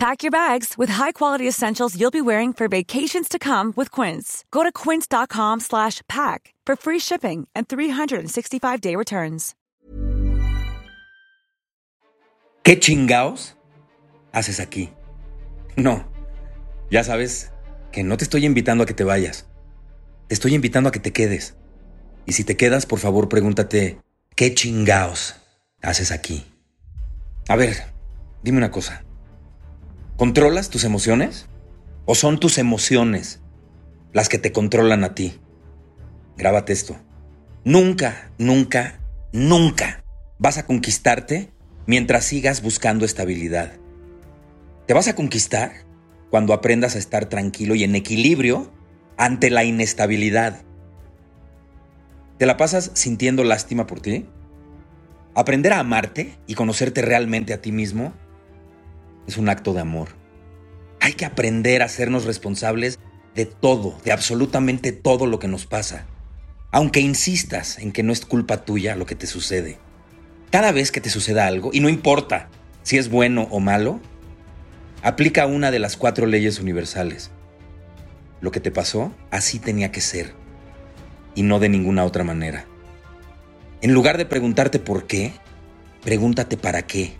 [0.00, 4.46] Pack your bags with high-quality essentials you'll be wearing for vacations to come with Quince.
[4.50, 9.54] Go to quince.com slash pack for free shipping and 365-day returns.
[12.64, 13.56] ¿Qué chingaos
[14.32, 14.88] haces aquí?
[15.76, 16.06] No,
[16.90, 17.50] ya sabes
[17.92, 19.44] que no te estoy invitando a que te vayas.
[20.28, 21.56] Te estoy invitando a que te quedes.
[22.24, 23.98] Y si te quedas, por favor, pregúntate,
[24.34, 25.34] ¿qué chingaos
[25.82, 26.46] haces aquí?
[27.48, 27.76] A ver,
[28.42, 29.04] dime una cosa.
[30.20, 31.46] ¿Controlas tus emociones?
[32.04, 33.40] ¿O son tus emociones
[34.12, 35.40] las que te controlan a ti?
[36.36, 36.98] Grábate esto.
[37.64, 39.00] Nunca, nunca,
[39.32, 40.04] nunca
[40.38, 41.48] vas a conquistarte
[41.86, 43.72] mientras sigas buscando estabilidad.
[44.86, 45.72] Te vas a conquistar
[46.28, 48.70] cuando aprendas a estar tranquilo y en equilibrio
[49.16, 50.64] ante la inestabilidad.
[52.36, 54.26] ¿Te la pasas sintiendo lástima por ti?
[55.34, 58.12] Aprender a amarte y conocerte realmente a ti mismo
[59.30, 60.08] es un acto de amor.
[61.00, 62.98] Hay que aprender a hacernos responsables
[63.34, 66.06] de todo, de absolutamente todo lo que nos pasa.
[66.72, 69.78] Aunque insistas en que no es culpa tuya lo que te sucede.
[70.50, 72.48] Cada vez que te suceda algo, y no importa
[72.82, 74.00] si es bueno o malo,
[75.02, 77.30] aplica una de las cuatro leyes universales.
[78.40, 80.34] Lo que te pasó, así tenía que ser,
[81.34, 82.66] y no de ninguna otra manera.
[83.80, 85.32] En lugar de preguntarte por qué,
[86.02, 87.19] pregúntate para qué.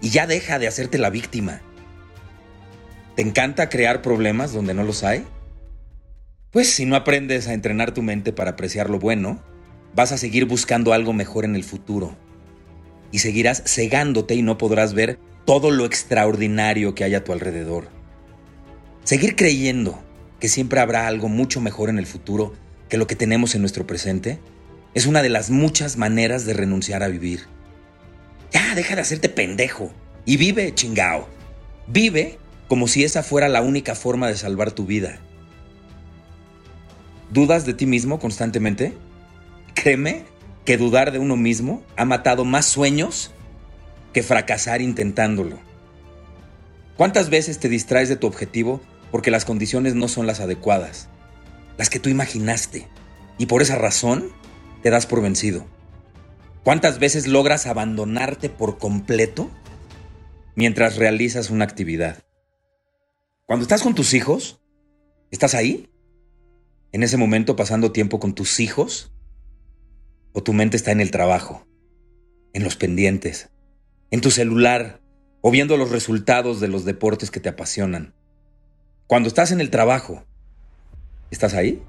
[0.00, 1.60] Y ya deja de hacerte la víctima.
[3.16, 5.24] ¿Te encanta crear problemas donde no los hay?
[6.50, 9.42] Pues si no aprendes a entrenar tu mente para apreciar lo bueno,
[9.94, 12.16] vas a seguir buscando algo mejor en el futuro.
[13.10, 17.88] Y seguirás cegándote y no podrás ver todo lo extraordinario que hay a tu alrededor.
[19.04, 19.98] Seguir creyendo
[20.40, 22.54] que siempre habrá algo mucho mejor en el futuro
[22.88, 24.38] que lo que tenemos en nuestro presente
[24.94, 27.46] es una de las muchas maneras de renunciar a vivir.
[28.52, 29.90] Ya, deja de hacerte pendejo
[30.24, 31.28] y vive, chingao.
[31.86, 32.38] Vive
[32.68, 35.18] como si esa fuera la única forma de salvar tu vida.
[37.30, 38.94] ¿Dudas de ti mismo constantemente?
[39.74, 40.24] Créeme
[40.64, 43.32] que dudar de uno mismo ha matado más sueños
[44.12, 45.58] que fracasar intentándolo.
[46.96, 51.08] ¿Cuántas veces te distraes de tu objetivo porque las condiciones no son las adecuadas,
[51.78, 52.88] las que tú imaginaste,
[53.38, 54.30] y por esa razón
[54.82, 55.64] te das por vencido?
[56.68, 59.50] ¿Cuántas veces logras abandonarte por completo
[60.54, 62.22] mientras realizas una actividad?
[63.46, 64.60] Cuando estás con tus hijos,
[65.30, 65.88] ¿estás ahí?
[66.92, 69.14] En ese momento pasando tiempo con tus hijos?
[70.34, 71.66] ¿O tu mente está en el trabajo,
[72.52, 73.48] en los pendientes,
[74.10, 75.00] en tu celular
[75.40, 78.12] o viendo los resultados de los deportes que te apasionan?
[79.06, 80.26] Cuando estás en el trabajo,
[81.30, 81.82] ¿estás ahí?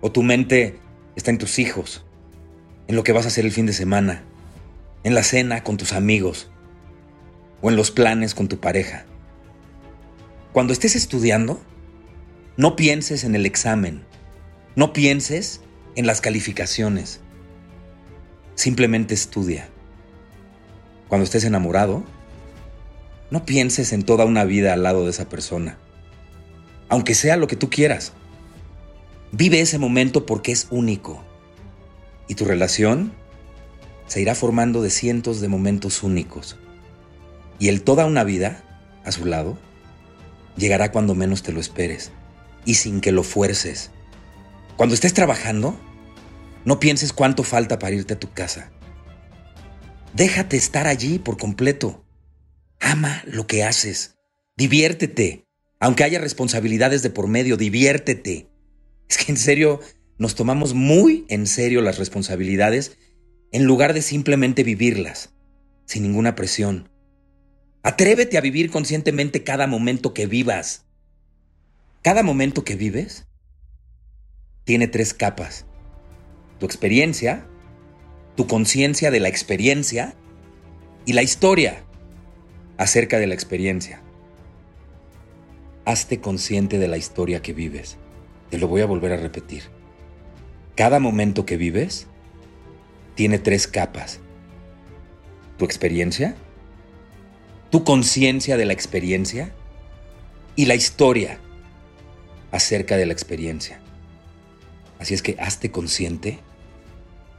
[0.00, 0.76] ¿O tu mente
[1.14, 2.04] está en tus hijos,
[2.88, 4.22] en lo que vas a hacer el fin de semana,
[5.04, 6.50] en la cena con tus amigos
[7.60, 9.04] o en los planes con tu pareja.
[10.52, 11.60] Cuando estés estudiando,
[12.56, 14.02] no pienses en el examen,
[14.74, 15.60] no pienses
[15.94, 17.20] en las calificaciones,
[18.54, 19.68] simplemente estudia.
[21.08, 22.04] Cuando estés enamorado,
[23.30, 25.78] no pienses en toda una vida al lado de esa persona,
[26.88, 28.12] aunque sea lo que tú quieras.
[29.32, 31.22] Vive ese momento porque es único.
[32.28, 33.12] Y tu relación
[34.06, 36.56] se irá formando de cientos de momentos únicos.
[37.58, 38.62] Y el toda una vida,
[39.04, 39.58] a su lado,
[40.56, 42.12] llegará cuando menos te lo esperes
[42.64, 43.90] y sin que lo fuerces.
[44.76, 45.78] Cuando estés trabajando,
[46.64, 48.70] no pienses cuánto falta para irte a tu casa.
[50.12, 52.04] Déjate estar allí por completo.
[52.80, 54.16] Ama lo que haces.
[54.56, 55.46] Diviértete.
[55.78, 58.48] Aunque haya responsabilidades de por medio, diviértete.
[59.08, 59.80] Es que en serio
[60.18, 62.96] nos tomamos muy en serio las responsabilidades
[63.52, 65.34] en lugar de simplemente vivirlas,
[65.84, 66.88] sin ninguna presión.
[67.82, 70.84] Atrévete a vivir conscientemente cada momento que vivas.
[72.02, 73.26] Cada momento que vives
[74.64, 75.66] tiene tres capas.
[76.58, 77.46] Tu experiencia,
[78.36, 80.14] tu conciencia de la experiencia
[81.04, 81.84] y la historia
[82.78, 84.02] acerca de la experiencia.
[85.84, 87.96] Hazte consciente de la historia que vives.
[88.50, 89.75] Te lo voy a volver a repetir.
[90.76, 92.06] Cada momento que vives
[93.14, 94.20] tiene tres capas.
[95.56, 96.36] Tu experiencia,
[97.70, 99.54] tu conciencia de la experiencia
[100.54, 101.38] y la historia
[102.52, 103.80] acerca de la experiencia.
[104.98, 106.40] Así es que hazte consciente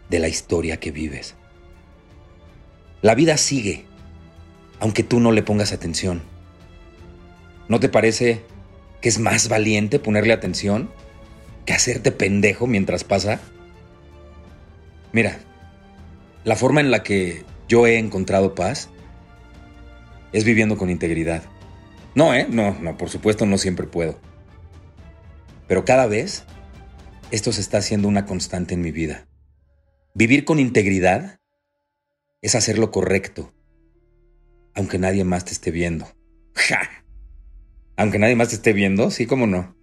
[0.10, 1.36] de la historia que vives.
[3.04, 3.86] La vida sigue,
[4.80, 6.24] aunque tú no le pongas atención.
[7.68, 8.42] ¿No te parece
[9.00, 10.89] que es más valiente ponerle atención
[11.68, 13.42] que hacerte pendejo mientras pasa?
[15.12, 15.38] Mira,
[16.46, 18.90] la forma en la que yo he encontrado paz
[20.31, 21.44] es viviendo con integridad.
[22.16, 22.48] No, ¿eh?
[22.50, 24.18] No, no, por supuesto no siempre puedo.
[25.68, 26.46] Pero cada vez
[27.31, 29.28] esto se está haciendo una constante en mi vida.
[30.13, 31.42] Vivir con integridad
[32.42, 33.54] es hacer lo correcto,
[34.74, 36.08] aunque nadie más te esté viendo.
[36.56, 37.04] ¡Ja!
[37.98, 39.76] Aunque nadie más te esté viendo, sí, cómo no.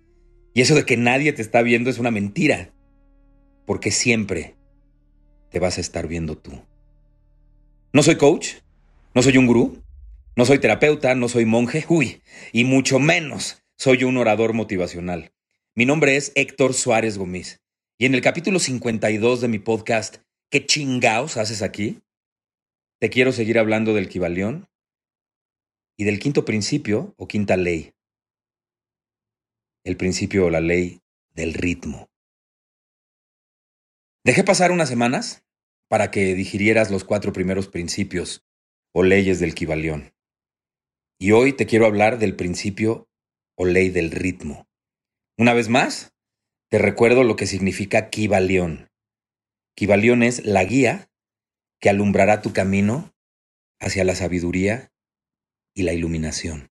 [0.55, 2.73] Y eso de que nadie te está viendo es una mentira,
[3.67, 4.55] porque siempre
[5.51, 6.53] te vas a estar viendo tú.
[7.93, 8.55] No soy coach,
[9.15, 9.83] no soy un gurú,
[10.37, 12.23] no soy terapeuta, no soy monje, uy,
[12.53, 15.33] y mucho menos soy un orador motivacional.
[15.75, 17.61] Mi nombre es Héctor Suárez Gómez,
[17.99, 20.17] y en el capítulo 52 de mi podcast,
[20.55, 22.01] ¿Qué chingaos haces aquí?
[23.01, 24.69] Te quiero seguir hablando del Kibalión
[25.97, 27.93] y del quinto principio o quinta ley.
[29.85, 31.03] El principio o la ley
[31.35, 32.09] del ritmo.
[34.25, 35.45] Dejé pasar unas semanas
[35.89, 38.47] para que digirieras los cuatro primeros principios
[38.95, 40.15] o leyes del Kibalión.
[41.19, 43.11] Y hoy te quiero hablar del principio
[43.57, 44.67] o ley del ritmo.
[45.37, 46.15] Una vez más,
[46.71, 48.89] te recuerdo lo que significa Kibalión.
[49.77, 51.11] Kibalión es la guía
[51.79, 53.13] que alumbrará tu camino
[53.81, 54.93] hacia la sabiduría
[55.75, 56.71] y la iluminación.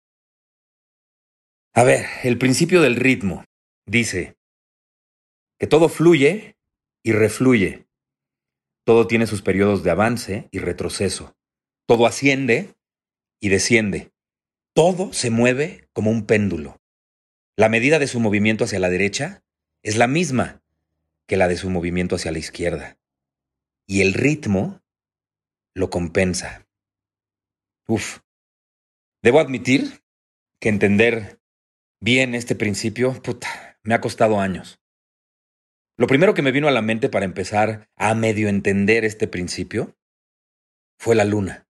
[1.74, 3.44] A ver, el principio del ritmo
[3.86, 4.36] dice
[5.58, 6.56] que todo fluye
[7.02, 7.86] y refluye
[8.84, 11.36] todo tiene sus periodos de avance y retroceso.
[11.86, 12.74] Todo asciende
[13.40, 14.12] y desciende.
[14.74, 16.80] Todo se mueve como un péndulo.
[17.56, 19.44] La medida de su movimiento hacia la derecha
[19.82, 20.62] es la misma
[21.26, 22.98] que la de su movimiento hacia la izquierda.
[23.86, 24.80] Y el ritmo
[25.74, 26.66] lo compensa.
[27.86, 28.20] Uf.
[29.22, 30.02] Debo admitir
[30.58, 31.40] que entender
[32.02, 34.80] bien este principio, puta, me ha costado años.
[35.96, 39.96] Lo primero que me vino a la mente para empezar a medio entender este principio
[40.98, 41.68] fue la luna.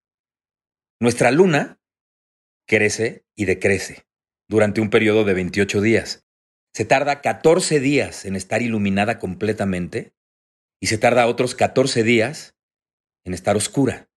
[1.01, 1.81] Nuestra luna
[2.69, 4.07] crece y decrece
[4.49, 6.25] durante un periodo de 28 días.
[6.73, 10.13] Se tarda 14 días en estar iluminada completamente
[10.81, 12.55] y se tarda otros 14 días
[13.25, 14.09] en estar oscura.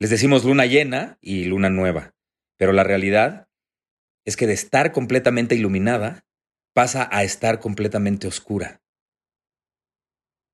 [0.00, 2.14] Les decimos luna llena y luna nueva,
[2.56, 3.43] pero la realidad
[4.26, 6.24] es que de estar completamente iluminada
[6.74, 8.80] pasa a estar completamente oscura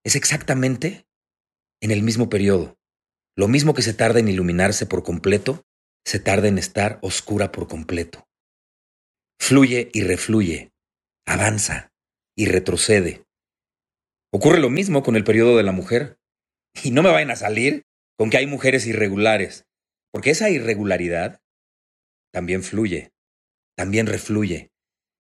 [0.05, 1.07] es exactamente
[1.81, 2.79] en el mismo periodo.
[3.37, 5.65] Lo mismo que se tarda en iluminarse por completo,
[6.05, 8.27] se tarda en estar oscura por completo.
[9.39, 10.73] Fluye y refluye,
[11.27, 11.93] avanza
[12.37, 13.25] y retrocede.
[14.33, 16.19] Ocurre lo mismo con el periodo de la mujer.
[16.83, 17.85] Y no me vayan a salir
[18.17, 19.67] con que hay mujeres irregulares,
[20.13, 21.41] porque esa irregularidad
[22.33, 23.13] también fluye,
[23.81, 24.71] también refluye.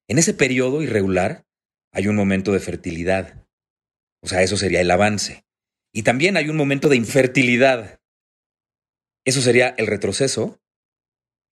[0.07, 1.47] En ese periodo irregular
[1.95, 3.49] hay un momento de fertilidad,
[4.23, 5.47] o sea, eso sería el avance.
[5.95, 8.03] Y también hay un momento de infertilidad.
[9.25, 10.61] Eso sería el retroceso.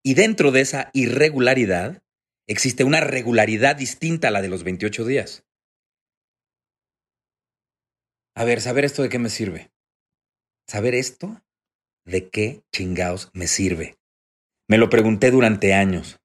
[0.05, 2.03] Y dentro de esa irregularidad
[2.47, 5.47] existe una regularidad distinta a la de los 28 días.
[8.37, 9.71] A ver, saber esto de qué me sirve.
[10.69, 11.43] Saber esto
[12.05, 13.97] de qué chingaos me sirve.
[14.69, 16.18] Me lo pregunté durante años.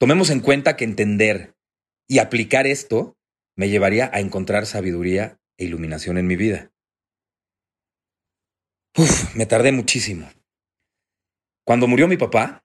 [0.00, 1.54] Tomemos en cuenta que entender
[2.08, 3.18] y aplicar esto
[3.54, 6.72] me llevaría a encontrar sabiduría e iluminación en mi vida.
[8.96, 10.32] Uf, me tardé muchísimo.
[11.66, 12.64] Cuando murió mi papá,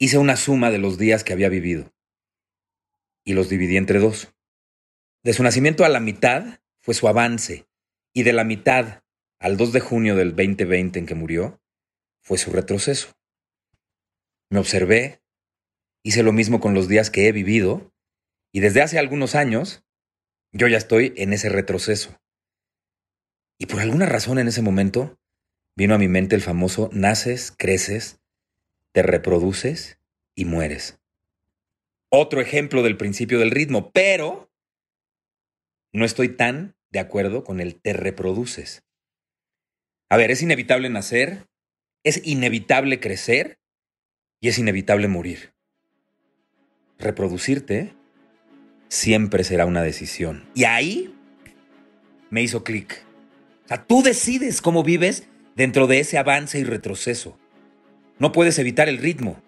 [0.00, 1.94] hice una suma de los días que había vivido
[3.24, 4.34] y los dividí entre dos.
[5.22, 7.68] De su nacimiento a la mitad fue su avance
[8.12, 9.04] y de la mitad
[9.38, 11.62] al 2 de junio del 2020 en que murió
[12.20, 13.16] fue su retroceso.
[14.50, 15.22] Me observé,
[16.08, 17.92] hice lo mismo con los días que he vivido
[18.50, 19.84] y desde hace algunos años
[20.52, 22.18] yo ya estoy en ese retroceso.
[23.58, 25.20] Y por alguna razón en ese momento
[25.76, 28.22] vino a mi mente el famoso naces, creces,
[28.92, 30.00] te reproduces
[30.34, 30.98] y mueres.
[32.10, 34.50] Otro ejemplo del principio del ritmo, pero
[35.92, 38.82] no estoy tan de acuerdo con el te reproduces.
[40.08, 41.50] A ver, es inevitable nacer,
[42.02, 43.58] es inevitable crecer
[44.40, 45.57] y es inevitable morir.
[46.98, 47.94] Reproducirte
[48.88, 50.44] siempre será una decisión.
[50.54, 51.14] Y ahí
[52.30, 53.04] me hizo clic.
[53.64, 57.38] O sea, tú decides cómo vives dentro de ese avance y retroceso.
[58.18, 59.40] No puedes evitar el ritmo,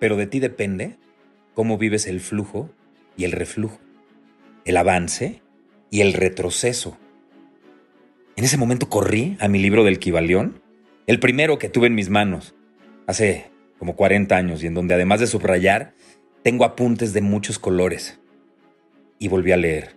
[0.00, 0.96] pero de ti depende
[1.54, 2.70] cómo vives el flujo
[3.16, 3.78] y el reflujo,
[4.64, 5.42] el avance
[5.90, 6.98] y el retroceso.
[8.34, 10.60] En ese momento corrí a mi libro del Kibalión,
[11.06, 12.54] el primero que tuve en mis manos,
[13.06, 13.51] hace
[13.82, 15.92] como 40 años, y en donde además de subrayar,
[16.44, 18.20] tengo apuntes de muchos colores.
[19.18, 19.96] Y volví a leer.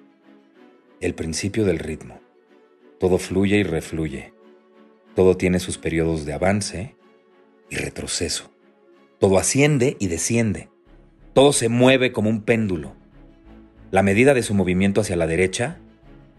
[1.01, 2.19] El principio del ritmo.
[2.99, 4.33] Todo fluye y refluye.
[5.13, 6.95] Todo tiene sus periodos de avance
[7.69, 8.49] y retroceso.
[9.19, 10.69] Todo asciende y desciende.
[11.33, 12.95] Todo se mueve como un péndulo.
[13.91, 15.77] La medida de su movimiento hacia la derecha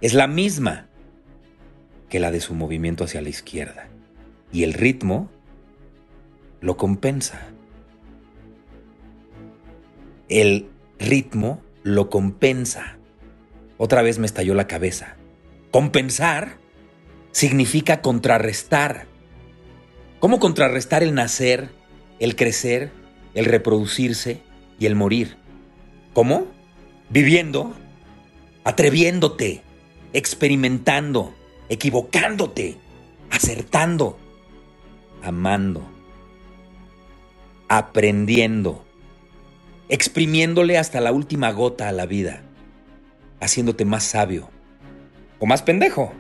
[0.01, 0.89] es la misma
[2.09, 3.89] que la de su movimiento hacia la izquierda.
[4.51, 5.31] Y el ritmo
[6.61, 7.41] lo compensa.
[10.29, 12.99] El ritmo lo compensa.
[13.79, 15.17] Otra vez me estalló la cabeza.
[15.71, 16.59] Compensar
[17.33, 19.07] significa contrarrestar.
[20.19, 21.71] ¿Cómo contrarrestar el nacer,
[22.19, 22.91] el crecer,
[23.35, 24.43] el reproducirse
[24.79, 25.37] y el morir?
[26.15, 26.47] ¿Cómo?
[27.11, 27.75] Viviendo,
[28.65, 29.63] atreviéndote,
[30.13, 31.35] experimentando,
[31.69, 32.79] equivocándote,
[33.31, 34.19] acertando,
[35.23, 35.87] amando,
[37.69, 38.85] aprendiendo,
[39.89, 42.43] exprimiéndole hasta la última gota a la vida,
[43.41, 44.49] haciéndote más sabio
[45.39, 46.13] o más pendejo.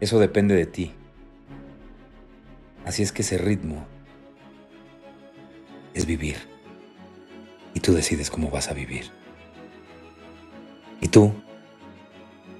[0.00, 0.92] Eso depende de ti.
[2.84, 3.86] Así es que ese ritmo
[5.94, 6.36] es vivir.
[7.74, 9.06] Y tú decides cómo vas a vivir.
[11.00, 11.32] ¿Y tú?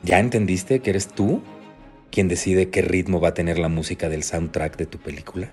[0.02, 1.42] ¿Ya entendiste que eres tú
[2.10, 5.52] quien decide qué ritmo va a tener la música del soundtrack de tu película?